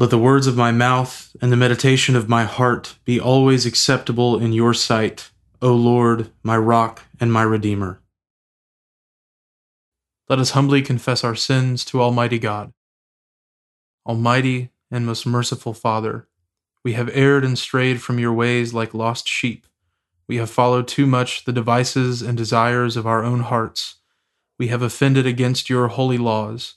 Let 0.00 0.08
the 0.08 0.16
words 0.16 0.46
of 0.46 0.56
my 0.56 0.72
mouth 0.72 1.36
and 1.42 1.52
the 1.52 1.58
meditation 1.58 2.16
of 2.16 2.26
my 2.26 2.44
heart 2.44 2.96
be 3.04 3.20
always 3.20 3.66
acceptable 3.66 4.40
in 4.40 4.54
your 4.54 4.72
sight, 4.72 5.30
O 5.60 5.74
Lord, 5.74 6.30
my 6.42 6.56
rock 6.56 7.02
and 7.20 7.30
my 7.30 7.42
redeemer. 7.42 8.00
Let 10.26 10.38
us 10.38 10.52
humbly 10.52 10.80
confess 10.80 11.22
our 11.22 11.34
sins 11.34 11.84
to 11.84 12.00
Almighty 12.00 12.38
God. 12.38 12.72
Almighty 14.06 14.70
and 14.90 15.04
most 15.04 15.26
merciful 15.26 15.74
Father, 15.74 16.26
we 16.82 16.94
have 16.94 17.10
erred 17.12 17.44
and 17.44 17.58
strayed 17.58 18.00
from 18.00 18.18
your 18.18 18.32
ways 18.32 18.72
like 18.72 18.94
lost 18.94 19.28
sheep. 19.28 19.66
We 20.26 20.36
have 20.36 20.48
followed 20.48 20.88
too 20.88 21.04
much 21.04 21.44
the 21.44 21.52
devices 21.52 22.22
and 22.22 22.38
desires 22.38 22.96
of 22.96 23.06
our 23.06 23.22
own 23.22 23.40
hearts. 23.40 23.96
We 24.58 24.68
have 24.68 24.80
offended 24.80 25.26
against 25.26 25.68
your 25.68 25.88
holy 25.88 26.16
laws. 26.16 26.76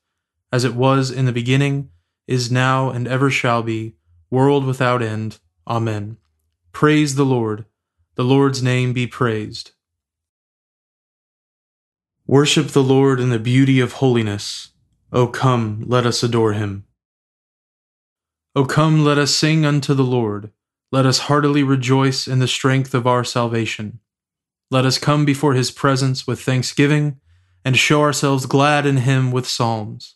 as 0.51 0.63
it 0.63 0.75
was 0.75 1.11
in 1.11 1.25
the 1.25 1.31
beginning, 1.31 1.89
is 2.27 2.51
now, 2.51 2.89
and 2.89 3.07
ever 3.07 3.29
shall 3.29 3.63
be, 3.63 3.95
world 4.29 4.65
without 4.65 5.01
end. 5.01 5.39
Amen. 5.67 6.17
Praise 6.71 7.15
the 7.15 7.25
Lord. 7.25 7.65
The 8.15 8.23
Lord's 8.23 8.61
name 8.61 8.93
be 8.93 9.07
praised. 9.07 9.71
Worship 12.27 12.67
the 12.67 12.83
Lord 12.83 13.19
in 13.19 13.29
the 13.29 13.39
beauty 13.39 13.79
of 13.79 13.93
holiness. 13.93 14.69
O 15.11 15.27
come, 15.27 15.83
let 15.87 16.05
us 16.05 16.23
adore 16.23 16.53
him. 16.53 16.85
O 18.55 18.65
come, 18.65 19.03
let 19.03 19.17
us 19.17 19.33
sing 19.33 19.65
unto 19.65 19.93
the 19.93 20.03
Lord. 20.03 20.51
Let 20.91 21.05
us 21.05 21.19
heartily 21.19 21.63
rejoice 21.63 22.27
in 22.27 22.39
the 22.39 22.47
strength 22.47 22.93
of 22.93 23.07
our 23.07 23.23
salvation. 23.23 23.99
Let 24.69 24.85
us 24.85 24.97
come 24.97 25.25
before 25.25 25.53
his 25.53 25.71
presence 25.71 26.25
with 26.25 26.41
thanksgiving, 26.41 27.19
and 27.63 27.77
show 27.77 28.01
ourselves 28.01 28.45
glad 28.45 28.85
in 28.85 28.97
him 28.97 29.31
with 29.31 29.47
psalms. 29.47 30.15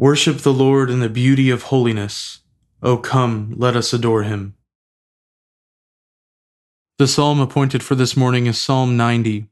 Worship 0.00 0.38
the 0.38 0.52
Lord 0.52 0.90
in 0.90 1.00
the 1.00 1.08
beauty 1.08 1.50
of 1.50 1.64
holiness. 1.64 2.42
O 2.80 2.98
come, 2.98 3.52
let 3.56 3.74
us 3.74 3.92
adore 3.92 4.22
him. 4.22 4.54
The 6.98 7.08
psalm 7.08 7.40
appointed 7.40 7.82
for 7.82 7.96
this 7.96 8.16
morning 8.16 8.46
is 8.46 8.62
Psalm 8.62 8.96
90. 8.96 9.48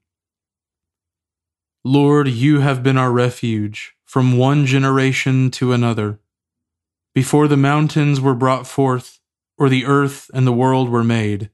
Lord, 1.85 2.29
you 2.29 2.61
have 2.61 2.85
been 2.85 2.97
our 2.97 3.11
refuge 3.11 3.97
from 4.05 4.39
one 4.39 4.67
generation 4.67 5.51
to 5.51 5.73
another. 5.73 6.21
Before 7.13 7.49
the 7.49 7.57
mountains 7.57 8.21
were 8.21 8.37
brought 8.37 8.69
forth, 8.69 9.19
or 9.59 9.69
the 9.69 9.85
earth 9.85 10.31
and 10.33 10.47
the 10.47 10.53
world 10.53 10.91
were 10.91 11.03
made, 11.03 11.51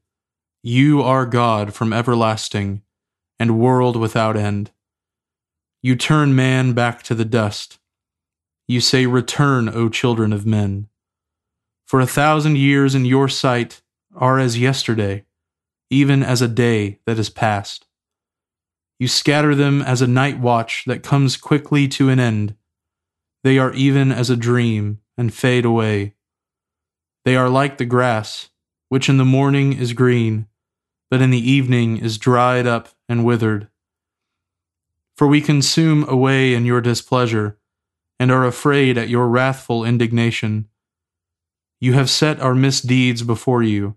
you 0.62 1.00
are 1.00 1.25
God 1.25 1.72
from 1.72 1.94
everlasting 1.94 2.82
and 3.41 3.58
world 3.58 3.97
without 3.97 4.36
end. 4.36 4.70
You 5.81 5.97
turn 5.97 6.36
man 6.36 6.75
back 6.75 7.02
to 7.04 7.14
the 7.14 7.25
dust 7.25 7.78
you 8.68 8.80
say, 8.80 9.06
Return, 9.06 9.68
O 9.68 9.88
children 9.88 10.32
of 10.32 10.46
men. 10.46 10.88
For 11.86 12.00
a 12.00 12.06
thousand 12.06 12.56
years 12.56 12.94
in 12.94 13.04
your 13.04 13.28
sight 13.28 13.82
are 14.14 14.38
as 14.38 14.58
yesterday, 14.58 15.24
even 15.90 16.22
as 16.22 16.40
a 16.40 16.48
day 16.48 17.00
that 17.06 17.18
is 17.18 17.28
past. 17.28 17.86
You 18.98 19.08
scatter 19.08 19.54
them 19.54 19.82
as 19.82 20.00
a 20.00 20.06
night 20.06 20.38
watch 20.38 20.84
that 20.86 21.02
comes 21.02 21.36
quickly 21.36 21.88
to 21.88 22.08
an 22.08 22.20
end. 22.20 22.54
They 23.44 23.58
are 23.58 23.72
even 23.72 24.12
as 24.12 24.30
a 24.30 24.36
dream 24.36 25.00
and 25.18 25.34
fade 25.34 25.64
away. 25.64 26.14
They 27.24 27.36
are 27.36 27.48
like 27.48 27.78
the 27.78 27.84
grass, 27.84 28.50
which 28.88 29.08
in 29.08 29.16
the 29.16 29.24
morning 29.24 29.72
is 29.72 29.92
green, 29.92 30.46
but 31.10 31.20
in 31.20 31.30
the 31.30 31.50
evening 31.50 31.98
is 31.98 32.16
dried 32.18 32.66
up 32.66 32.88
and 33.08 33.24
withered. 33.24 33.68
For 35.16 35.26
we 35.26 35.40
consume 35.40 36.08
away 36.08 36.54
in 36.54 36.64
your 36.64 36.80
displeasure 36.80 37.58
and 38.18 38.30
are 38.30 38.46
afraid 38.46 38.96
at 38.96 39.08
your 39.08 39.26
wrathful 39.28 39.84
indignation. 39.84 40.68
You 41.80 41.94
have 41.94 42.08
set 42.08 42.40
our 42.40 42.54
misdeeds 42.54 43.22
before 43.22 43.62
you, 43.62 43.96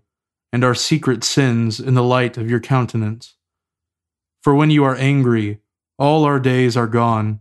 and 0.52 0.64
our 0.64 0.74
secret 0.74 1.22
sins 1.22 1.78
in 1.78 1.94
the 1.94 2.02
light 2.02 2.36
of 2.36 2.50
your 2.50 2.60
countenance. 2.60 3.36
For 4.42 4.54
when 4.54 4.70
you 4.70 4.84
are 4.84 4.96
angry, 4.96 5.60
all 5.98 6.24
our 6.24 6.40
days 6.40 6.76
are 6.76 6.86
gone. 6.86 7.40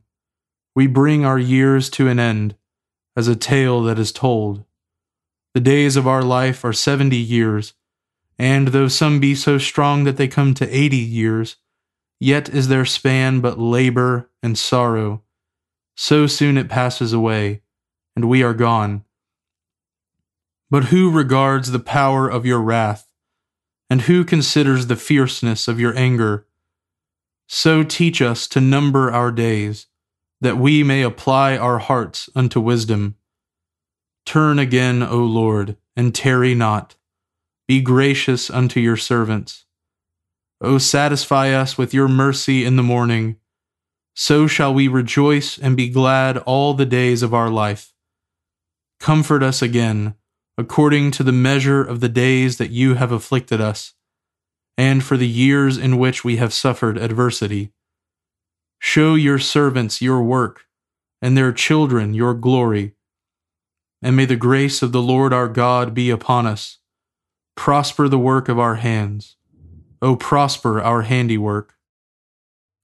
We 0.76 0.88
bring 0.88 1.26
our 1.26 1.40
years 1.40 1.90
to 1.92 2.08
an 2.08 2.20
end, 2.20 2.56
as 3.16 3.28
a 3.28 3.36
tale 3.36 3.82
that 3.84 4.00
is 4.00 4.12
told. 4.12 4.64
The 5.54 5.62
days 5.62 5.96
of 5.96 6.08
our 6.08 6.22
life 6.22 6.64
are 6.64 6.74
seventy 6.74 7.18
years, 7.18 7.74
and 8.38 8.70
though 8.70 8.88
some 8.88 9.20
be 9.20 9.36
so 9.36 9.58
strong 9.58 10.04
that 10.04 10.18
they 10.18 10.28
come 10.28 10.54
to 10.54 10.76
eighty 10.76 10.98
years, 10.98 11.56
yet 12.20 12.50
is 12.50 12.68
their 12.68 12.86
span 12.86 13.42
but 13.42 13.60
labor 13.60 14.30
and 14.44 14.58
sorrow 14.58 15.24
so 15.96 16.28
soon 16.28 16.58
it 16.58 16.70
passes 16.70 17.14
away, 17.14 17.62
and 18.16 18.30
we 18.30 18.44
are 18.44 18.54
gone. 18.54 19.04
But 20.70 20.86
who 20.86 21.10
regards 21.10 21.72
the 21.72 21.80
power 21.80 22.28
of 22.28 22.46
your 22.46 22.60
wrath, 22.60 23.08
and 23.90 24.02
who 24.02 24.26
considers 24.26 24.88
the 24.88 24.96
fierceness 24.96 25.68
of 25.68 25.80
your 25.80 25.98
anger? 25.98 26.48
So 27.48 27.84
teach 27.84 28.22
us 28.22 28.48
to 28.50 28.60
number 28.60 29.12
our 29.12 29.32
days, 29.32 29.88
that 30.42 30.58
we 30.58 30.84
may 30.84 31.02
apply 31.02 31.58
our 31.58 31.80
hearts 31.80 32.30
unto 32.36 32.60
wisdom. 32.60 33.16
Turn 34.26 34.60
again, 34.60 35.02
O 35.04 35.18
Lord, 35.18 35.78
and 35.96 36.14
tarry 36.14 36.56
not. 36.56 36.96
Be 37.68 37.82
gracious 37.82 38.50
unto 38.50 38.80
your 38.80 38.98
servants. 38.98 39.66
O 40.62 40.78
satisfy 40.78 41.52
us 41.52 41.78
with 41.78 41.94
your 41.94 42.08
mercy 42.08 42.66
in 42.66 42.76
the 42.76 42.84
morning 42.84 43.38
so 44.16 44.48
shall 44.48 44.74
we 44.74 44.88
rejoice 44.88 45.58
and 45.58 45.76
be 45.76 45.90
glad 45.90 46.38
all 46.40 46.74
the 46.74 46.86
days 46.86 47.22
of 47.22 47.34
our 47.34 47.50
life. 47.50 47.94
Comfort 49.00 49.44
us 49.44 49.62
again, 49.62 50.16
according 50.58 51.12
to 51.12 51.24
the 51.24 51.34
measure 51.34 51.84
of 51.84 52.00
the 52.00 52.10
days 52.10 52.58
that 52.58 52.72
you 52.72 52.94
have 52.94 53.12
afflicted 53.12 53.60
us, 53.60 53.94
and 54.78 55.04
for 55.04 55.18
the 55.18 55.28
years 55.28 55.78
in 55.78 55.98
which 55.98 56.24
we 56.24 56.38
have 56.38 56.54
suffered 56.54 56.98
adversity. 56.98 57.74
Show 58.80 59.16
your 59.16 59.38
servants 59.38 60.02
your 60.02 60.24
work, 60.24 60.66
and 61.22 61.38
their 61.38 61.52
children 61.52 62.14
your 62.14 62.34
glory. 62.34 62.96
And 64.02 64.16
may 64.16 64.26
the 64.26 64.36
grace 64.38 64.82
of 64.82 64.94
the 64.94 65.02
Lord 65.02 65.34
our 65.34 65.50
God 65.50 65.94
be 65.94 66.10
upon 66.10 66.48
us. 66.48 66.78
Prosper 67.56 68.08
the 68.08 68.20
work 68.20 68.48
of 68.48 68.60
our 68.60 68.76
hands. 68.76 69.36
O 70.02 70.16
prosper 70.16 70.82
our 70.82 71.02
handiwork. 71.02 71.75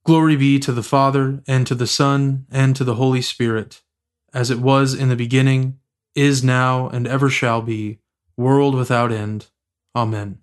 Glory 0.04 0.36
be 0.36 0.58
to 0.58 0.72
the 0.72 0.82
Father, 0.82 1.44
and 1.48 1.68
to 1.68 1.76
the 1.76 1.86
Son, 1.86 2.48
and 2.50 2.76
to 2.76 2.84
the 2.84 2.96
Holy 2.96 3.22
Spirit, 3.22 3.84
as 4.34 4.50
it 4.50 4.60
was 4.60 4.96
in 4.96 5.10
the 5.10 5.16
beginning, 5.16 5.78
is 6.16 6.44
now, 6.44 6.90
and 6.90 7.08
ever 7.08 7.30
shall 7.30 7.62
be, 7.62 8.00
world 8.36 8.74
without 8.74 9.12
end. 9.12 9.48
Amen. 9.96 10.40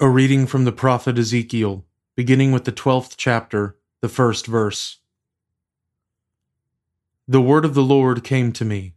A 0.00 0.08
reading 0.08 0.46
from 0.46 0.64
the 0.64 0.72
prophet 0.72 1.18
Ezekiel, 1.18 1.84
beginning 2.16 2.52
with 2.52 2.64
the 2.64 2.72
twelfth 2.72 3.16
chapter, 3.18 3.76
the 4.00 4.08
first 4.08 4.46
verse. 4.46 4.98
The 7.28 7.42
word 7.42 7.64
of 7.66 7.74
the 7.74 7.82
Lord 7.82 8.24
came 8.24 8.50
to 8.52 8.64
me 8.64 8.94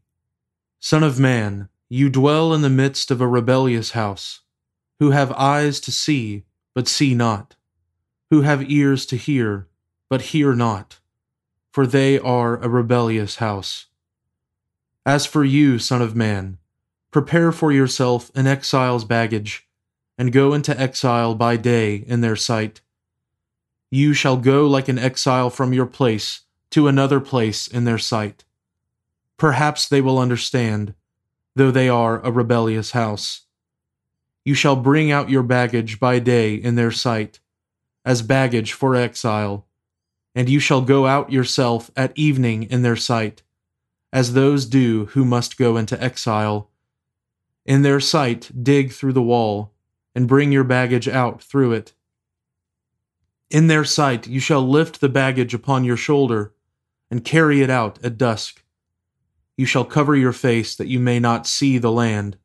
Son 0.79 1.03
of 1.03 1.19
man, 1.19 1.67
you 1.89 2.09
dwell 2.09 2.53
in 2.53 2.61
the 2.61 2.69
midst 2.69 3.11
of 3.11 3.19
a 3.19 3.27
rebellious 3.27 3.91
house, 3.91 4.41
who 4.99 5.11
have 5.11 5.31
eyes 5.33 5.79
to 5.81 5.91
see, 5.91 6.43
but 6.73 6.87
see 6.87 7.13
not, 7.13 7.54
who 8.35 8.41
have 8.41 8.69
ears 8.69 9.05
to 9.05 9.15
hear, 9.15 9.65
but 10.09 10.33
hear 10.33 10.53
not, 10.53 10.99
for 11.71 11.87
they 11.87 12.19
are 12.19 12.57
a 12.57 12.67
rebellious 12.67 13.37
house. 13.37 13.85
As 15.05 15.25
for 15.25 15.45
you, 15.45 15.79
Son 15.79 16.01
of 16.01 16.17
man, 16.17 16.57
prepare 17.11 17.53
for 17.53 17.71
yourself 17.71 18.31
an 18.35 18.45
exile's 18.45 19.05
baggage 19.05 19.69
and 20.17 20.33
go 20.33 20.53
into 20.53 20.77
exile 20.77 21.33
by 21.33 21.55
day 21.55 21.95
in 21.95 22.19
their 22.19 22.35
sight. 22.35 22.81
You 23.89 24.13
shall 24.13 24.35
go 24.35 24.67
like 24.67 24.89
an 24.89 24.99
exile 24.99 25.49
from 25.49 25.71
your 25.71 25.85
place 25.85 26.41
to 26.71 26.89
another 26.89 27.21
place 27.21 27.69
in 27.69 27.85
their 27.85 27.97
sight. 27.97 28.43
Perhaps 29.37 29.87
they 29.87 30.01
will 30.01 30.19
understand, 30.19 30.93
though 31.55 31.71
they 31.71 31.87
are 31.87 32.19
a 32.19 32.33
rebellious 32.33 32.91
house. 32.91 33.43
You 34.43 34.55
shall 34.55 34.75
bring 34.75 35.09
out 35.09 35.29
your 35.29 35.43
baggage 35.43 36.01
by 36.01 36.19
day 36.19 36.55
in 36.55 36.75
their 36.75 36.91
sight, 36.91 37.39
as 38.05 38.21
baggage 38.21 38.71
for 38.71 38.95
exile, 38.95 39.65
and 40.35 40.47
you 40.47 40.59
shall 40.59 40.81
go 40.81 41.07
out 41.07 41.31
yourself 41.31 41.89
at 41.97 42.15
evening 42.15 42.63
in 42.63 42.83
their 42.83 42.95
sight, 42.95 43.41
as 44.13 44.33
those 44.33 44.65
do 44.65 45.07
who 45.07 45.25
must 45.25 45.57
go 45.57 45.75
into 45.75 46.01
exile. 46.01 46.69
In 47.65 47.81
their 47.81 47.99
sight 47.99 48.51
dig 48.63 48.91
through 48.91 49.13
the 49.13 49.21
wall 49.21 49.73
and 50.13 50.27
bring 50.27 50.51
your 50.51 50.63
baggage 50.63 51.07
out 51.07 51.41
through 51.41 51.73
it. 51.73 51.93
In 53.49 53.67
their 53.67 53.83
sight 53.83 54.27
you 54.27 54.39
shall 54.39 54.61
lift 54.61 55.01
the 55.01 55.09
baggage 55.09 55.53
upon 55.53 55.83
your 55.83 55.97
shoulder, 55.97 56.53
and 57.09 57.25
carry 57.25 57.61
it 57.61 57.69
out 57.69 58.03
at 58.03 58.17
dusk. 58.17 58.63
You 59.57 59.65
shall 59.65 59.85
cover 59.85 60.15
your 60.15 60.33
face 60.33 60.75
that 60.75 60.87
you 60.87 60.99
may 60.99 61.19
not 61.19 61.47
see 61.47 61.77
the 61.77 61.91
land, 61.91 62.37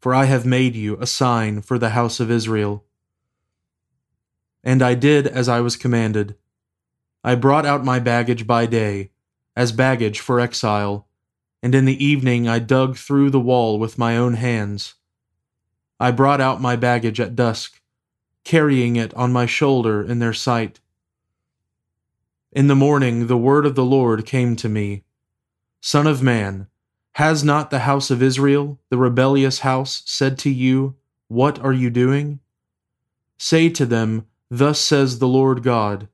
for 0.00 0.14
I 0.14 0.24
have 0.24 0.46
made 0.46 0.76
you 0.76 0.96
a 1.00 1.06
sign 1.06 1.60
for 1.60 1.78
the 1.78 1.90
house 1.90 2.20
of 2.20 2.30
Israel. 2.30 2.85
And 4.66 4.82
I 4.82 4.94
did 4.94 5.28
as 5.28 5.48
I 5.48 5.60
was 5.60 5.76
commanded. 5.76 6.34
I 7.22 7.36
brought 7.36 7.64
out 7.64 7.84
my 7.84 8.00
baggage 8.00 8.48
by 8.48 8.66
day, 8.66 9.12
as 9.54 9.70
baggage 9.70 10.18
for 10.18 10.40
exile, 10.40 11.06
and 11.62 11.72
in 11.72 11.84
the 11.84 12.04
evening 12.04 12.48
I 12.48 12.58
dug 12.58 12.96
through 12.96 13.30
the 13.30 13.40
wall 13.40 13.78
with 13.78 13.96
my 13.96 14.16
own 14.16 14.34
hands. 14.34 14.94
I 16.00 16.10
brought 16.10 16.40
out 16.40 16.60
my 16.60 16.74
baggage 16.74 17.20
at 17.20 17.36
dusk, 17.36 17.80
carrying 18.42 18.96
it 18.96 19.14
on 19.14 19.32
my 19.32 19.46
shoulder 19.46 20.02
in 20.02 20.18
their 20.18 20.32
sight. 20.34 20.80
In 22.50 22.66
the 22.66 22.74
morning 22.74 23.28
the 23.28 23.36
word 23.36 23.66
of 23.66 23.76
the 23.76 23.84
Lord 23.84 24.26
came 24.26 24.56
to 24.56 24.68
me 24.68 25.04
Son 25.80 26.08
of 26.08 26.24
man, 26.24 26.66
has 27.12 27.44
not 27.44 27.70
the 27.70 27.86
house 27.90 28.10
of 28.10 28.20
Israel, 28.20 28.80
the 28.90 28.98
rebellious 28.98 29.60
house, 29.60 30.02
said 30.06 30.36
to 30.40 30.50
you, 30.50 30.96
What 31.28 31.60
are 31.60 31.72
you 31.72 31.88
doing? 31.88 32.40
Say 33.38 33.68
to 33.68 33.86
them, 33.86 34.26
Thus 34.50 34.80
says 34.80 35.18
the 35.18 35.28
Lord 35.28 35.62
God 35.62 36.08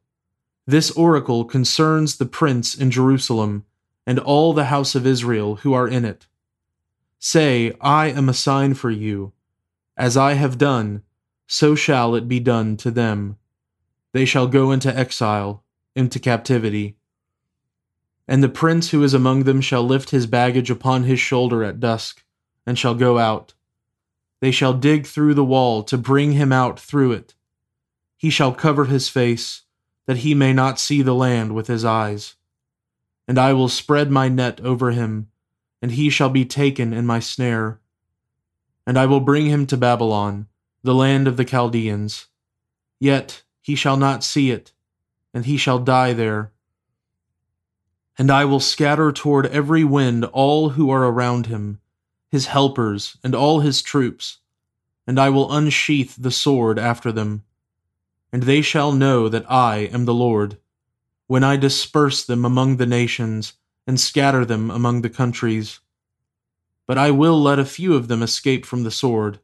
This 0.66 0.90
oracle 0.92 1.44
concerns 1.44 2.16
the 2.16 2.26
prince 2.26 2.74
in 2.74 2.90
Jerusalem 2.90 3.64
and 4.06 4.18
all 4.18 4.52
the 4.52 4.66
house 4.66 4.94
of 4.94 5.06
Israel 5.06 5.56
who 5.56 5.72
are 5.74 5.88
in 5.88 6.04
it. 6.04 6.26
Say, 7.18 7.72
I 7.80 8.06
am 8.06 8.28
a 8.28 8.34
sign 8.34 8.74
for 8.74 8.90
you 8.90 9.32
as 9.96 10.16
I 10.16 10.32
have 10.34 10.58
done, 10.58 11.02
so 11.46 11.74
shall 11.74 12.14
it 12.14 12.26
be 12.26 12.40
done 12.40 12.76
to 12.78 12.90
them. 12.90 13.36
They 14.12 14.24
shall 14.24 14.46
go 14.46 14.72
into 14.72 14.96
exile, 14.96 15.62
into 15.94 16.18
captivity. 16.18 16.96
And 18.26 18.42
the 18.42 18.48
prince 18.48 18.90
who 18.90 19.02
is 19.02 19.14
among 19.14 19.44
them 19.44 19.60
shall 19.60 19.82
lift 19.82 20.10
his 20.10 20.26
baggage 20.26 20.70
upon 20.70 21.04
his 21.04 21.20
shoulder 21.20 21.62
at 21.62 21.80
dusk, 21.80 22.24
and 22.66 22.78
shall 22.78 22.94
go 22.94 23.18
out. 23.18 23.54
They 24.40 24.50
shall 24.50 24.74
dig 24.74 25.06
through 25.06 25.34
the 25.34 25.44
wall 25.44 25.82
to 25.84 25.98
bring 25.98 26.32
him 26.32 26.52
out 26.52 26.80
through 26.80 27.12
it. 27.12 27.34
He 28.22 28.30
shall 28.30 28.54
cover 28.54 28.86
his 28.86 29.08
face, 29.08 29.62
that 30.06 30.18
he 30.18 30.34
may 30.34 30.52
not 30.52 30.80
see 30.80 31.02
the 31.02 31.14
land 31.14 31.54
with 31.54 31.66
his 31.66 31.84
eyes. 31.84 32.36
And 33.28 33.38
I 33.38 33.52
will 33.52 33.68
spread 33.68 34.10
my 34.10 34.28
net 34.28 34.60
over 34.60 34.92
him, 34.92 35.28
and 35.82 35.92
he 35.92 36.08
shall 36.08 36.30
be 36.30 36.44
taken 36.44 36.92
in 36.92 37.04
my 37.04 37.20
snare 37.20 37.80
and 38.86 38.98
I 38.98 39.06
will 39.06 39.20
bring 39.20 39.46
him 39.46 39.66
to 39.66 39.76
Babylon, 39.76 40.48
the 40.82 40.94
land 40.94 41.28
of 41.28 41.36
the 41.36 41.44
Chaldeans. 41.44 42.26
Yet 42.98 43.42
he 43.60 43.74
shall 43.74 43.96
not 43.96 44.24
see 44.24 44.50
it, 44.50 44.72
and 45.32 45.44
he 45.44 45.56
shall 45.56 45.78
die 45.78 46.12
there. 46.12 46.50
And 48.18 48.30
I 48.30 48.44
will 48.44 48.60
scatter 48.60 49.12
toward 49.12 49.46
every 49.46 49.84
wind 49.84 50.24
all 50.26 50.70
who 50.70 50.90
are 50.90 51.04
around 51.04 51.46
him, 51.46 51.80
his 52.30 52.46
helpers, 52.46 53.16
and 53.22 53.34
all 53.34 53.60
his 53.60 53.82
troops, 53.82 54.38
and 55.06 55.18
I 55.18 55.30
will 55.30 55.52
unsheath 55.52 56.16
the 56.18 56.30
sword 56.30 56.78
after 56.78 57.12
them. 57.12 57.44
And 58.32 58.44
they 58.44 58.62
shall 58.62 58.92
know 58.92 59.28
that 59.28 59.50
I 59.50 59.90
am 59.92 60.06
the 60.06 60.14
Lord, 60.14 60.58
when 61.26 61.44
I 61.44 61.56
disperse 61.56 62.24
them 62.24 62.44
among 62.44 62.78
the 62.78 62.86
nations, 62.86 63.54
and 63.86 64.00
scatter 64.00 64.44
them 64.44 64.70
among 64.70 65.02
the 65.02 65.10
countries. 65.10 65.80
But 66.86 66.98
I 66.98 67.10
will 67.10 67.40
let 67.40 67.58
a 67.58 67.64
few 67.64 67.94
of 67.94 68.08
them 68.08 68.22
escape 68.22 68.64
from 68.64 68.84
the 68.84 68.90
sword, 68.90 69.40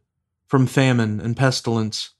from 0.46 0.66
famine 0.66 1.20
and 1.20 1.36
pestilence, 1.36 2.10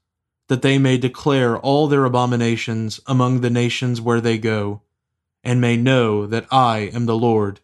that 0.48 0.62
they 0.62 0.78
may 0.78 0.98
declare 0.98 1.58
all 1.58 1.87
their 1.87 2.04
abominations 2.04 3.00
among 3.06 3.40
the 3.40 3.50
nations 3.50 4.00
where 4.00 4.20
they 4.20 4.38
go, 4.38 4.82
and 5.44 5.60
may 5.60 5.76
know 5.76 6.26
that 6.26 6.46
I 6.50 6.90
am 6.92 7.06
the 7.06 7.16
Lord. 7.16 7.60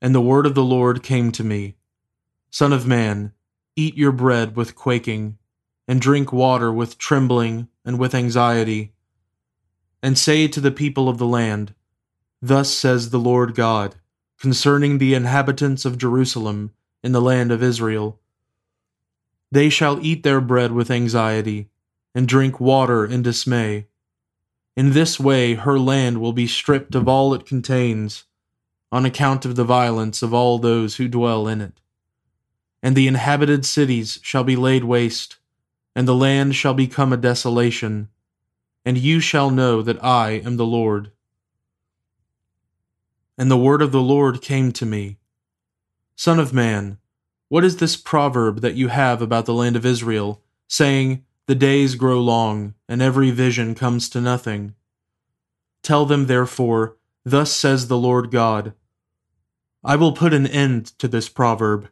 And 0.00 0.14
the 0.14 0.20
word 0.20 0.46
of 0.46 0.54
the 0.54 0.64
Lord 0.64 1.02
came 1.02 1.32
to 1.32 1.44
me 1.44 1.76
Son 2.50 2.72
of 2.72 2.86
man, 2.86 3.32
eat 3.74 3.96
your 3.96 4.12
bread 4.12 4.54
with 4.54 4.76
quaking, 4.76 5.38
and 5.86 6.00
drink 6.00 6.32
water 6.32 6.72
with 6.72 6.98
trembling 6.98 7.68
and 7.84 7.98
with 7.98 8.14
anxiety. 8.14 8.92
And 10.02 10.18
say 10.18 10.48
to 10.48 10.60
the 10.60 10.70
people 10.70 11.08
of 11.08 11.18
the 11.18 11.26
land, 11.26 11.74
Thus 12.40 12.70
says 12.70 13.10
the 13.10 13.18
Lord 13.18 13.54
God 13.54 13.96
concerning 14.38 14.98
the 14.98 15.14
inhabitants 15.14 15.84
of 15.84 15.96
Jerusalem 15.96 16.70
in 17.02 17.12
the 17.12 17.20
land 17.20 17.50
of 17.50 17.62
Israel. 17.62 18.20
They 19.50 19.68
shall 19.68 20.04
eat 20.04 20.22
their 20.22 20.40
bread 20.40 20.72
with 20.72 20.90
anxiety, 20.90 21.70
and 22.14 22.28
drink 22.28 22.60
water 22.60 23.06
in 23.06 23.22
dismay. 23.22 23.86
In 24.76 24.92
this 24.92 25.18
way 25.18 25.54
her 25.54 25.78
land 25.78 26.20
will 26.20 26.32
be 26.32 26.46
stripped 26.46 26.94
of 26.94 27.08
all 27.08 27.32
it 27.32 27.46
contains, 27.46 28.24
on 28.90 29.06
account 29.06 29.44
of 29.44 29.56
the 29.56 29.64
violence 29.64 30.22
of 30.22 30.34
all 30.34 30.58
those 30.58 30.96
who 30.96 31.08
dwell 31.08 31.48
in 31.48 31.60
it. 31.60 31.80
And 32.82 32.94
the 32.94 33.08
inhabited 33.08 33.64
cities 33.64 34.18
shall 34.22 34.44
be 34.44 34.56
laid 34.56 34.84
waste, 34.84 35.38
and 35.94 36.08
the 36.08 36.14
land 36.14 36.54
shall 36.54 36.74
become 36.74 37.12
a 37.12 37.16
desolation, 37.16 38.08
and 38.84 38.98
you 38.98 39.20
shall 39.20 39.50
know 39.50 39.82
that 39.82 40.02
I 40.02 40.32
am 40.44 40.56
the 40.56 40.66
Lord. 40.66 41.10
And 43.38 43.50
the 43.50 43.56
word 43.56 43.82
of 43.82 43.92
the 43.92 44.00
Lord 44.00 44.42
came 44.42 44.72
to 44.72 44.86
me 44.86 45.18
Son 46.16 46.38
of 46.38 46.52
man, 46.52 46.98
what 47.48 47.64
is 47.64 47.76
this 47.76 47.96
proverb 47.96 48.60
that 48.60 48.74
you 48.74 48.88
have 48.88 49.20
about 49.20 49.46
the 49.46 49.54
land 49.54 49.76
of 49.76 49.86
Israel, 49.86 50.42
saying, 50.68 51.24
The 51.46 51.54
days 51.54 51.94
grow 51.94 52.20
long, 52.20 52.74
and 52.88 53.02
every 53.02 53.30
vision 53.30 53.74
comes 53.74 54.08
to 54.10 54.20
nothing? 54.20 54.74
Tell 55.82 56.06
them, 56.06 56.26
therefore, 56.26 56.96
Thus 57.24 57.52
says 57.52 57.88
the 57.88 57.96
Lord 57.96 58.30
God 58.30 58.74
I 59.82 59.96
will 59.96 60.12
put 60.12 60.34
an 60.34 60.46
end 60.46 60.86
to 60.98 61.08
this 61.08 61.28
proverb, 61.28 61.88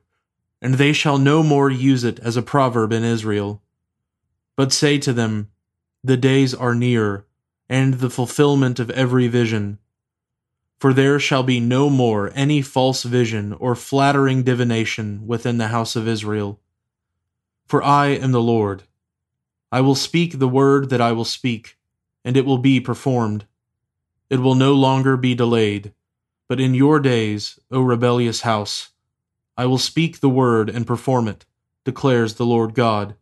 and 0.60 0.74
they 0.74 0.92
shall 0.92 1.18
no 1.18 1.42
more 1.42 1.70
use 1.70 2.04
it 2.04 2.18
as 2.20 2.36
a 2.36 2.42
proverb 2.42 2.92
in 2.92 3.02
Israel. 3.02 3.61
But 4.56 4.72
say 4.72 4.98
to 4.98 5.12
them, 5.12 5.50
The 6.04 6.16
days 6.16 6.54
are 6.54 6.74
near, 6.74 7.26
and 7.68 7.94
the 7.94 8.10
fulfillment 8.10 8.78
of 8.78 8.90
every 8.90 9.28
vision 9.28 9.78
for 10.82 10.92
there 10.92 11.20
shall 11.20 11.44
be 11.44 11.60
no 11.60 11.88
more 11.88 12.32
any 12.34 12.60
false 12.60 13.04
vision 13.04 13.52
or 13.52 13.76
flattering 13.76 14.42
divination 14.42 15.28
within 15.28 15.56
the 15.56 15.68
house 15.68 15.94
of 15.94 16.08
Israel. 16.08 16.58
For 17.66 17.80
I 17.84 18.06
am 18.08 18.32
the 18.32 18.42
Lord. 18.42 18.82
I 19.70 19.80
will 19.80 19.94
speak 19.94 20.40
the 20.40 20.48
word 20.48 20.90
that 20.90 21.00
I 21.00 21.12
will 21.12 21.24
speak, 21.24 21.78
and 22.24 22.36
it 22.36 22.44
will 22.44 22.58
be 22.58 22.80
performed. 22.80 23.46
It 24.28 24.40
will 24.40 24.56
no 24.56 24.74
longer 24.74 25.16
be 25.16 25.36
delayed. 25.36 25.92
But 26.48 26.58
in 26.58 26.74
your 26.74 26.98
days, 26.98 27.60
O 27.70 27.80
rebellious 27.80 28.40
house, 28.40 28.88
I 29.56 29.66
will 29.66 29.78
speak 29.78 30.18
the 30.18 30.28
word 30.28 30.68
and 30.68 30.84
perform 30.84 31.28
it, 31.28 31.46
declares 31.84 32.34
the 32.34 32.44
Lord 32.44 32.74
God. 32.74 33.14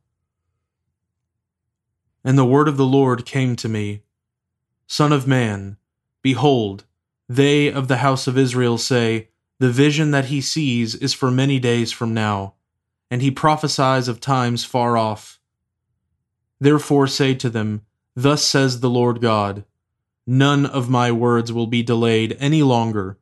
And 2.25 2.37
the 2.37 2.45
word 2.45 2.69
of 2.69 2.77
the 2.77 2.87
Lord 2.87 3.25
came 3.25 3.57
to 3.57 3.69
me 3.69 4.03
Son 4.87 5.13
of 5.13 5.27
man, 5.27 5.77
behold, 6.23 6.85
they 7.29 7.71
of 7.71 7.89
the 7.89 7.99
house 7.99 8.27
of 8.27 8.37
Israel 8.37 8.77
say, 8.77 9.29
The 9.59 9.71
vision 9.71 10.11
that 10.11 10.27
he 10.27 10.41
sees 10.41 10.95
is 10.95 11.15
for 11.15 11.31
many 11.31 11.59
days 11.59 11.93
from 11.93 12.13
now 12.13 12.55
and 13.11 13.21
he 13.21 13.31
prophesies 13.31 14.07
of 14.07 14.21
times 14.21 14.65
far 14.65 14.97
off. 14.97 15.41
Therefore 16.61 17.07
say 17.07 17.35
to 17.35 17.51
them, 17.51 17.83
Thus 18.15 18.45
says 18.45 18.81
the 18.81 18.91
Lord 18.91 19.21
God, 19.21 19.65
None 20.27 20.65
of 20.65 20.89
my 20.89 21.11
words 21.11 21.53
will 21.53 21.67
be 21.67 21.83
delayed 21.83 22.37
any 22.39 22.63
longer, 22.63 23.19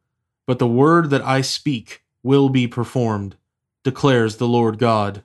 but 0.47 0.59
the 0.59 0.67
word 0.67 1.11
that 1.11 1.25
I 1.25 1.41
speak 1.41 2.05
will 2.23 2.51
be 2.51 2.67
performed, 2.67 3.37
declares 3.83 4.37
the 4.37 4.49
Lord 4.49 4.79
God. 4.79 5.23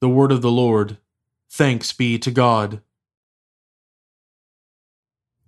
The 0.00 0.08
word 0.08 0.32
of 0.32 0.42
the 0.42 0.50
Lord. 0.50 0.98
Thanks 1.50 1.92
be 1.92 2.18
to 2.18 2.30
God. 2.30 2.80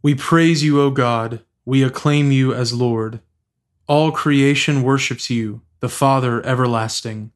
We 0.02 0.14
praise 0.14 0.62
you, 0.62 0.80
O 0.80 0.90
God. 0.90 1.40
We 1.64 1.82
acclaim 1.82 2.30
you 2.30 2.54
as 2.54 2.72
Lord. 2.72 3.20
All 3.88 4.12
creation 4.12 4.82
worships 4.82 5.30
you 5.30 5.62
the 5.80 5.88
Father 5.88 6.44
everlasting. 6.46 7.32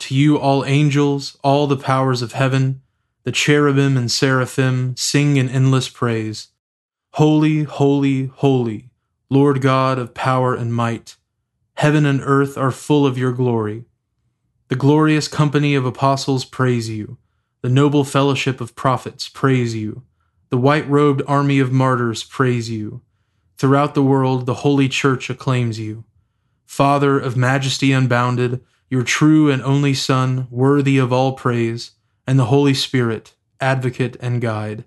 To 0.00 0.14
you, 0.14 0.38
all 0.38 0.64
angels, 0.64 1.38
all 1.42 1.66
the 1.66 1.76
powers 1.76 2.22
of 2.22 2.32
heaven, 2.32 2.82
the 3.24 3.32
cherubim 3.32 3.96
and 3.96 4.10
seraphim 4.10 4.96
sing 4.96 5.36
in 5.36 5.48
endless 5.48 5.88
praise. 5.88 6.48
Holy, 7.14 7.64
holy, 7.64 8.26
holy, 8.26 8.90
Lord 9.30 9.60
God 9.60 9.98
of 9.98 10.14
power 10.14 10.54
and 10.54 10.74
might. 10.74 11.16
Heaven 11.74 12.04
and 12.06 12.20
earth 12.22 12.58
are 12.58 12.70
full 12.70 13.06
of 13.06 13.18
your 13.18 13.32
glory. 13.32 13.84
The 14.72 14.78
glorious 14.78 15.28
company 15.28 15.74
of 15.74 15.84
apostles 15.84 16.46
praise 16.46 16.88
you. 16.88 17.18
The 17.60 17.68
noble 17.68 18.04
fellowship 18.04 18.58
of 18.58 18.74
prophets 18.74 19.28
praise 19.28 19.74
you. 19.74 20.02
The 20.48 20.56
white 20.56 20.88
robed 20.88 21.20
army 21.28 21.58
of 21.58 21.70
martyrs 21.70 22.24
praise 22.24 22.70
you. 22.70 23.02
Throughout 23.58 23.92
the 23.92 24.02
world, 24.02 24.46
the 24.46 24.64
holy 24.64 24.88
church 24.88 25.28
acclaims 25.28 25.78
you. 25.78 26.04
Father 26.64 27.20
of 27.20 27.36
majesty 27.36 27.92
unbounded, 27.92 28.64
your 28.88 29.02
true 29.02 29.50
and 29.50 29.60
only 29.60 29.92
Son, 29.92 30.46
worthy 30.50 30.96
of 30.96 31.12
all 31.12 31.34
praise, 31.34 31.90
and 32.26 32.38
the 32.38 32.46
Holy 32.46 32.72
Spirit, 32.72 33.34
advocate 33.60 34.16
and 34.20 34.40
guide. 34.40 34.84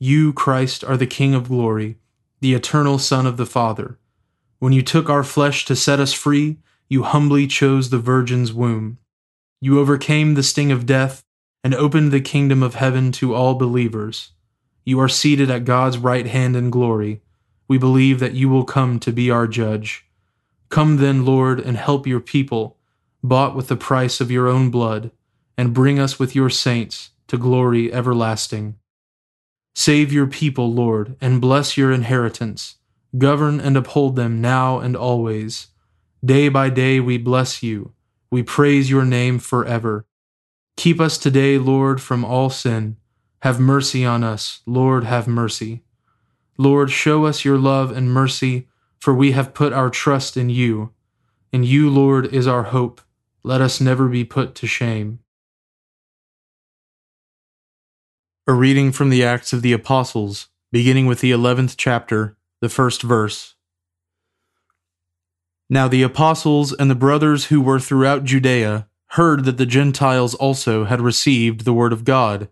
You, 0.00 0.32
Christ, 0.32 0.82
are 0.82 0.96
the 0.96 1.06
King 1.06 1.32
of 1.32 1.46
glory, 1.46 1.96
the 2.40 2.54
eternal 2.54 2.98
Son 2.98 3.24
of 3.24 3.36
the 3.36 3.46
Father. 3.46 4.00
When 4.58 4.72
you 4.72 4.82
took 4.82 5.08
our 5.08 5.22
flesh 5.22 5.64
to 5.66 5.76
set 5.76 6.00
us 6.00 6.12
free, 6.12 6.56
you 6.88 7.02
humbly 7.02 7.46
chose 7.46 7.90
the 7.90 7.98
Virgin's 7.98 8.52
womb. 8.52 8.98
You 9.60 9.80
overcame 9.80 10.34
the 10.34 10.42
sting 10.42 10.70
of 10.70 10.86
death 10.86 11.24
and 11.64 11.74
opened 11.74 12.12
the 12.12 12.20
kingdom 12.20 12.62
of 12.62 12.76
heaven 12.76 13.10
to 13.12 13.34
all 13.34 13.54
believers. 13.54 14.32
You 14.84 15.00
are 15.00 15.08
seated 15.08 15.50
at 15.50 15.64
God's 15.64 15.98
right 15.98 16.26
hand 16.26 16.54
in 16.54 16.70
glory. 16.70 17.22
We 17.66 17.76
believe 17.78 18.20
that 18.20 18.34
you 18.34 18.48
will 18.48 18.64
come 18.64 19.00
to 19.00 19.12
be 19.12 19.30
our 19.30 19.48
judge. 19.48 20.06
Come 20.68 20.98
then, 20.98 21.24
Lord, 21.24 21.58
and 21.58 21.76
help 21.76 22.06
your 22.06 22.20
people, 22.20 22.76
bought 23.22 23.56
with 23.56 23.66
the 23.68 23.76
price 23.76 24.20
of 24.20 24.30
your 24.30 24.46
own 24.46 24.70
blood, 24.70 25.10
and 25.58 25.74
bring 25.74 25.98
us 25.98 26.18
with 26.18 26.36
your 26.36 26.50
saints 26.50 27.10
to 27.26 27.36
glory 27.36 27.92
everlasting. 27.92 28.76
Save 29.74 30.12
your 30.12 30.26
people, 30.26 30.72
Lord, 30.72 31.16
and 31.20 31.40
bless 31.40 31.76
your 31.76 31.90
inheritance. 31.90 32.76
Govern 33.18 33.60
and 33.60 33.76
uphold 33.76 34.16
them 34.16 34.40
now 34.40 34.78
and 34.78 34.96
always. 34.96 35.68
Day 36.26 36.50
by 36.50 36.68
day 36.68 37.00
we 37.00 37.16
bless 37.16 37.62
you. 37.62 37.92
We 38.30 38.42
praise 38.42 38.90
your 38.90 39.04
name 39.04 39.38
forever. 39.38 40.06
Keep 40.76 41.00
us 41.00 41.16
today, 41.16 41.56
Lord, 41.56 42.02
from 42.02 42.24
all 42.24 42.50
sin. 42.50 42.96
Have 43.40 43.60
mercy 43.60 44.04
on 44.04 44.22
us, 44.22 44.60
Lord, 44.66 45.04
have 45.04 45.28
mercy. 45.28 45.84
Lord, 46.58 46.90
show 46.90 47.24
us 47.26 47.44
your 47.44 47.58
love 47.58 47.96
and 47.96 48.12
mercy 48.12 48.68
for 49.00 49.14
we 49.14 49.32
have 49.32 49.54
put 49.54 49.72
our 49.72 49.90
trust 49.90 50.36
in 50.36 50.50
you. 50.50 50.92
In 51.52 51.62
you, 51.62 51.88
Lord, 51.90 52.26
is 52.34 52.46
our 52.46 52.64
hope. 52.64 53.00
Let 53.42 53.60
us 53.60 53.80
never 53.80 54.08
be 54.08 54.24
put 54.24 54.54
to 54.56 54.66
shame. 54.66 55.20
A 58.46 58.52
reading 58.52 58.92
from 58.92 59.10
the 59.10 59.24
Acts 59.24 59.52
of 59.52 59.62
the 59.62 59.72
Apostles, 59.72 60.48
beginning 60.72 61.06
with 61.06 61.20
the 61.20 61.30
eleventh 61.30 61.76
chapter, 61.76 62.36
the 62.60 62.68
first 62.68 63.02
verse. 63.02 63.55
Now 65.68 65.88
the 65.88 66.02
apostles 66.02 66.72
and 66.72 66.90
the 66.90 66.94
brothers 66.94 67.46
who 67.46 67.60
were 67.60 67.80
throughout 67.80 68.24
Judea 68.24 68.88
heard 69.10 69.44
that 69.44 69.56
the 69.56 69.66
Gentiles 69.66 70.34
also 70.34 70.84
had 70.84 71.00
received 71.00 71.64
the 71.64 71.72
word 71.72 71.92
of 71.92 72.04
God. 72.04 72.48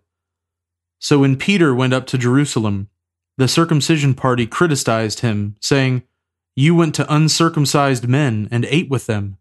So 0.99 1.21
when 1.21 1.37
Peter 1.37 1.75
went 1.75 1.93
up 1.93 2.07
to 2.07 2.19
Jerusalem, 2.19 2.89
the 3.37 3.49
circumcision 3.49 4.15
party 4.15 4.47
criticized 4.47 5.21
him, 5.21 5.57
saying, 5.61 6.03
you 6.57 6.75
went 6.75 6.95
to 6.95 7.13
uncircumcised 7.13 8.07
men 8.07 8.49
and 8.51 8.65
ate 8.67 8.89
with 8.89 9.07
them. 9.07 9.39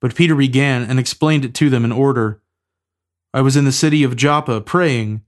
But 0.00 0.14
Peter 0.14 0.34
began 0.34 0.82
and 0.82 0.98
explained 0.98 1.44
it 1.44 1.54
to 1.54 1.70
them 1.70 1.84
in 1.84 1.92
order. 1.92 2.42
I 3.32 3.40
was 3.40 3.56
in 3.56 3.64
the 3.64 3.72
city 3.72 4.02
of 4.02 4.16
Joppa 4.16 4.60
praying, 4.60 5.22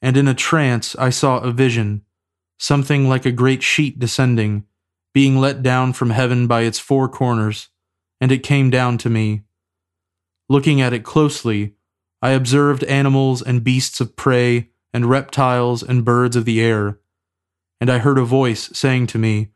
and 0.00 0.16
in 0.16 0.28
a 0.28 0.34
trance 0.34 0.94
I 0.96 1.10
saw 1.10 1.38
a 1.38 1.50
vision, 1.50 2.02
something 2.58 3.08
like 3.08 3.26
a 3.26 3.32
great 3.32 3.62
sheet 3.62 3.98
descending, 3.98 4.64
being 5.14 5.38
let 5.38 5.62
down 5.62 5.92
from 5.92 6.10
heaven 6.10 6.46
by 6.46 6.62
its 6.62 6.78
four 6.78 7.08
corners, 7.08 7.68
and 8.20 8.32
it 8.32 8.42
came 8.42 8.70
down 8.70 8.98
to 8.98 9.10
me. 9.10 9.42
Looking 10.48 10.80
at 10.80 10.92
it 10.92 11.04
closely, 11.04 11.74
I 12.20 12.30
observed 12.30 12.84
animals 12.84 13.42
and 13.42 13.64
beasts 13.64 14.00
of 14.00 14.16
prey, 14.16 14.70
and 14.92 15.06
reptiles 15.06 15.82
and 15.82 16.04
birds 16.04 16.36
of 16.36 16.44
the 16.44 16.60
air. 16.60 16.98
And 17.80 17.90
I 17.90 17.98
heard 17.98 18.18
a 18.18 18.24
voice 18.24 18.70
saying 18.72 19.08
to 19.08 19.18
me, 19.18 19.48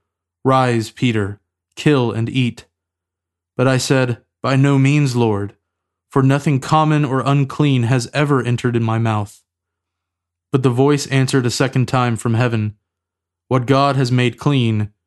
Rise, 0.44 0.90
Peter, 0.90 1.40
kill 1.75 2.12
and 2.12 2.28
eat. 2.28 2.64
But 3.56 3.68
I 3.68 3.78
said, 3.78 4.22
By 4.42 4.56
no 4.56 4.78
means, 4.78 5.14
Lord, 5.14 5.54
for 6.08 6.22
nothing 6.22 6.60
common 6.60 7.04
or 7.04 7.20
unclean 7.20 7.84
has 7.84 8.08
ever 8.12 8.42
entered 8.42 8.76
in 8.76 8.82
my 8.82 8.98
mouth. 8.98 9.42
But 10.52 10.62
the 10.62 10.70
voice 10.70 11.06
answered 11.08 11.46
a 11.46 11.50
second 11.50 11.86
time 11.86 12.16
from 12.16 12.34
heaven, 12.34 12.76
What 13.48 13.66
God 13.66 13.96
has 13.96 14.10
made 14.10 14.38
clean, 14.38 14.92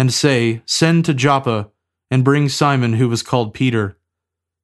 and 0.00 0.14
say, 0.14 0.62
Send 0.64 1.04
to 1.04 1.12
Joppa, 1.12 1.68
and 2.10 2.24
bring 2.24 2.48
Simon 2.48 2.94
who 2.94 3.06
was 3.06 3.22
called 3.22 3.52
Peter. 3.52 3.98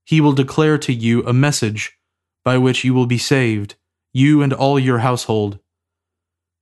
He 0.02 0.18
will 0.18 0.32
declare 0.32 0.78
to 0.78 0.94
you 0.94 1.22
a 1.26 1.34
message 1.34 1.98
by 2.42 2.56
which 2.56 2.84
you 2.84 2.94
will 2.94 3.04
be 3.04 3.18
saved, 3.18 3.74
you 4.14 4.40
and 4.40 4.54
all 4.54 4.78
your 4.78 5.00
household. 5.00 5.58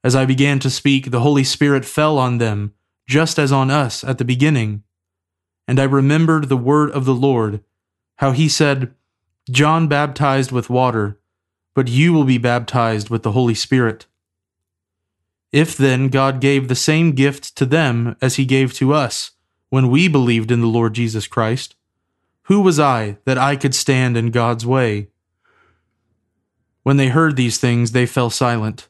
As 0.02 0.16
I 0.16 0.26
began 0.26 0.58
to 0.58 0.70
speak, 0.70 1.12
the 1.12 1.20
Holy 1.20 1.44
Spirit 1.44 1.84
fell 1.84 2.18
on 2.18 2.38
them 2.38 2.74
just 3.08 3.38
as 3.38 3.52
on 3.52 3.70
us 3.70 4.02
at 4.02 4.18
the 4.18 4.24
beginning. 4.24 4.82
And 5.68 5.78
I 5.78 5.84
remembered 5.84 6.48
the 6.48 6.56
word 6.56 6.90
of 6.90 7.04
the 7.04 7.14
Lord, 7.14 7.62
how 8.16 8.32
he 8.32 8.48
said, 8.48 8.92
John 9.48 9.86
baptized 9.86 10.50
with 10.50 10.68
water, 10.68 11.20
but 11.76 11.86
you 11.86 12.12
will 12.12 12.24
be 12.24 12.38
baptized 12.38 13.08
with 13.08 13.22
the 13.22 13.32
Holy 13.38 13.54
Spirit. 13.54 14.06
If 15.54 15.76
then 15.76 16.08
God 16.08 16.40
gave 16.40 16.66
the 16.66 16.74
same 16.74 17.12
gift 17.12 17.54
to 17.58 17.64
them 17.64 18.16
as 18.20 18.34
he 18.34 18.44
gave 18.44 18.72
to 18.72 18.92
us 18.92 19.30
when 19.68 19.88
we 19.88 20.08
believed 20.08 20.50
in 20.50 20.60
the 20.60 20.66
Lord 20.66 20.94
Jesus 20.94 21.28
Christ, 21.28 21.76
who 22.46 22.60
was 22.60 22.80
I 22.80 23.18
that 23.24 23.38
I 23.38 23.54
could 23.54 23.72
stand 23.72 24.16
in 24.16 24.32
God's 24.32 24.66
way? 24.66 25.10
When 26.82 26.96
they 26.96 27.06
heard 27.06 27.36
these 27.36 27.58
things, 27.58 27.92
they 27.92 28.04
fell 28.04 28.30
silent, 28.30 28.88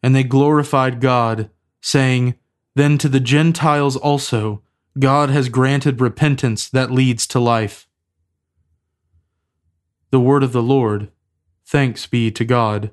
and 0.00 0.14
they 0.14 0.22
glorified 0.22 1.00
God, 1.00 1.50
saying, 1.80 2.36
then 2.76 2.98
to 2.98 3.08
the 3.08 3.18
Gentiles 3.18 3.96
also 3.96 4.62
God 5.00 5.30
has 5.30 5.48
granted 5.48 6.00
repentance 6.00 6.68
that 6.68 6.92
leads 6.92 7.26
to 7.26 7.40
life. 7.40 7.88
The 10.10 10.20
word 10.20 10.44
of 10.44 10.52
the 10.52 10.62
Lord. 10.62 11.10
Thanks 11.64 12.06
be 12.06 12.30
to 12.30 12.44
God. 12.44 12.92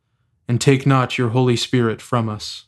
and 0.51 0.59
take 0.59 0.85
not 0.85 1.17
your 1.17 1.29
Holy 1.29 1.55
Spirit 1.55 2.01
from 2.01 2.27
us. 2.27 2.65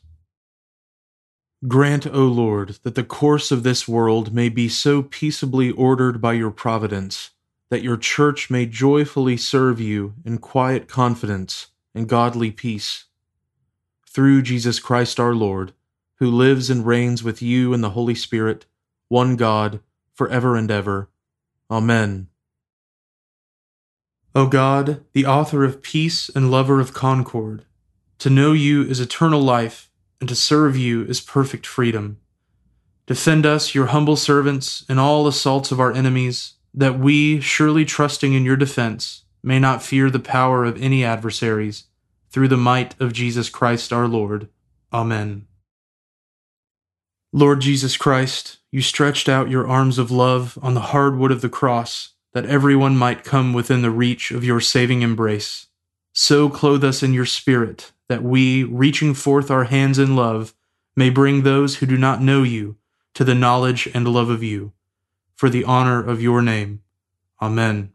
Grant, 1.68 2.06
O 2.06 2.24
Lord, 2.24 2.78
that 2.82 2.94
the 2.94 3.04
course 3.04 3.52
of 3.52 3.62
this 3.62 3.86
world 3.86 4.32
may 4.32 4.48
be 4.48 4.70
so 4.70 5.02
peaceably 5.02 5.70
ordered 5.70 6.18
by 6.18 6.32
your 6.32 6.50
providence, 6.50 7.32
that 7.68 7.82
your 7.82 7.98
church 7.98 8.48
may 8.48 8.64
joyfully 8.64 9.36
serve 9.36 9.82
you 9.82 10.14
in 10.24 10.38
quiet 10.38 10.88
confidence 10.88 11.72
and 11.94 12.08
godly 12.08 12.50
peace. 12.50 13.04
Through 14.08 14.40
Jesus 14.40 14.80
Christ 14.80 15.20
our 15.20 15.34
Lord, 15.34 15.74
who 16.14 16.30
lives 16.30 16.70
and 16.70 16.86
reigns 16.86 17.22
with 17.22 17.42
you 17.42 17.74
in 17.74 17.82
the 17.82 17.90
Holy 17.90 18.14
Spirit, 18.14 18.64
one 19.08 19.36
God, 19.36 19.80
for 20.14 20.26
ever 20.30 20.56
and 20.56 20.70
ever. 20.70 21.10
Amen. 21.70 22.28
O 24.34 24.46
God, 24.46 25.04
the 25.12 25.26
author 25.26 25.64
of 25.64 25.82
peace 25.82 26.30
and 26.30 26.50
lover 26.50 26.80
of 26.80 26.94
concord, 26.94 27.66
to 28.18 28.30
know 28.30 28.52
you 28.52 28.82
is 28.82 29.00
eternal 29.00 29.40
life, 29.40 29.90
and 30.20 30.28
to 30.28 30.34
serve 30.34 30.76
you 30.76 31.04
is 31.04 31.20
perfect 31.20 31.66
freedom. 31.66 32.18
Defend 33.06 33.44
us, 33.44 33.74
your 33.74 33.86
humble 33.86 34.16
servants, 34.16 34.84
in 34.88 34.98
all 34.98 35.26
assaults 35.26 35.70
of 35.70 35.80
our 35.80 35.92
enemies, 35.92 36.54
that 36.72 36.98
we, 36.98 37.40
surely 37.40 37.84
trusting 37.84 38.32
in 38.32 38.44
your 38.44 38.56
defense, 38.56 39.24
may 39.42 39.58
not 39.58 39.82
fear 39.82 40.08
the 40.08 40.18
power 40.18 40.64
of 40.64 40.80
any 40.80 41.04
adversaries, 41.04 41.84
through 42.30 42.48
the 42.48 42.56
might 42.56 42.98
of 43.00 43.12
Jesus 43.12 43.50
Christ 43.50 43.92
our 43.92 44.08
Lord. 44.08 44.48
Amen. 44.92 45.46
Lord 47.32 47.60
Jesus 47.60 47.96
Christ, 47.96 48.58
you 48.70 48.80
stretched 48.80 49.28
out 49.28 49.50
your 49.50 49.66
arms 49.66 49.98
of 49.98 50.10
love 50.10 50.58
on 50.62 50.74
the 50.74 50.80
hard 50.80 51.18
wood 51.18 51.30
of 51.30 51.42
the 51.42 51.48
cross, 51.48 52.14
that 52.32 52.46
everyone 52.46 52.96
might 52.96 53.24
come 53.24 53.52
within 53.52 53.82
the 53.82 53.90
reach 53.90 54.30
of 54.30 54.44
your 54.44 54.60
saving 54.60 55.02
embrace. 55.02 55.66
So 56.16 56.48
clothe 56.48 56.84
us 56.84 57.02
in 57.02 57.12
your 57.12 57.26
Spirit, 57.26 57.90
that 58.08 58.22
we, 58.22 58.62
reaching 58.62 59.14
forth 59.14 59.50
our 59.50 59.64
hands 59.64 59.98
in 59.98 60.14
love, 60.14 60.54
may 60.94 61.10
bring 61.10 61.42
those 61.42 61.76
who 61.76 61.86
do 61.86 61.98
not 61.98 62.22
know 62.22 62.44
you 62.44 62.76
to 63.14 63.24
the 63.24 63.34
knowledge 63.34 63.88
and 63.92 64.06
love 64.06 64.30
of 64.30 64.40
you, 64.42 64.72
for 65.34 65.50
the 65.50 65.64
honor 65.64 66.00
of 66.00 66.22
your 66.22 66.40
name. 66.40 66.82
Amen. 67.42 67.92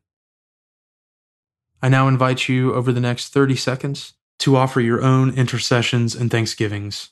I 1.82 1.88
now 1.88 2.10
invite 2.10 2.50
you 2.50 2.74
over 2.74 2.92
the 2.92 3.00
next 3.00 3.30
30 3.30 3.56
seconds 3.56 4.14
to 4.40 4.58
offer 4.58 4.82
your 4.82 5.02
own 5.02 5.34
intercessions 5.34 6.14
and 6.14 6.30
thanksgivings. 6.30 7.12